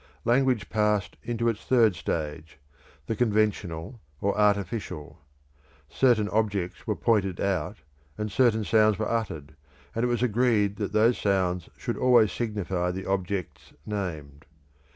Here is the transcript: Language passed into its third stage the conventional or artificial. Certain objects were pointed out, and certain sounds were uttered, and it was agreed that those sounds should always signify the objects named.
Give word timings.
Language 0.25 0.67
passed 0.67 1.15
into 1.21 1.47
its 1.47 1.63
third 1.63 1.93
stage 1.95 2.57
the 3.05 3.15
conventional 3.15 4.01
or 4.19 4.35
artificial. 4.35 5.19
Certain 5.89 6.27
objects 6.29 6.87
were 6.87 6.95
pointed 6.95 7.39
out, 7.39 7.77
and 8.17 8.31
certain 8.31 8.63
sounds 8.63 8.97
were 8.97 9.07
uttered, 9.07 9.55
and 9.93 10.03
it 10.03 10.07
was 10.07 10.23
agreed 10.23 10.77
that 10.77 10.91
those 10.93 11.19
sounds 11.19 11.69
should 11.77 11.97
always 11.97 12.31
signify 12.31 12.89
the 12.89 13.05
objects 13.05 13.73
named. 13.85 14.47